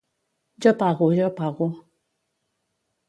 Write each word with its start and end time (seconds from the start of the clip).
Jo 0.65 0.71
pago, 0.79 1.11
jo 1.19 1.27
pago. 1.37 1.67